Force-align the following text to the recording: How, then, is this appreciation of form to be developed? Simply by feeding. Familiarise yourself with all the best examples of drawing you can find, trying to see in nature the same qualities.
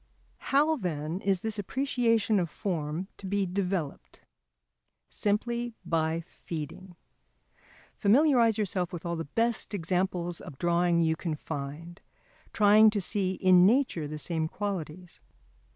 How, 0.39 0.77
then, 0.77 1.19
is 1.21 1.41
this 1.41 1.59
appreciation 1.59 2.39
of 2.39 2.49
form 2.49 3.07
to 3.17 3.27
be 3.27 3.45
developed? 3.45 4.19
Simply 5.11 5.75
by 5.85 6.21
feeding. 6.21 6.95
Familiarise 7.93 8.57
yourself 8.57 8.91
with 8.91 9.05
all 9.05 9.15
the 9.15 9.25
best 9.25 9.75
examples 9.75 10.41
of 10.41 10.57
drawing 10.57 11.01
you 11.01 11.15
can 11.15 11.35
find, 11.35 12.01
trying 12.51 12.89
to 12.89 12.99
see 12.99 13.33
in 13.33 13.63
nature 13.67 14.07
the 14.07 14.17
same 14.17 14.47
qualities. 14.47 15.21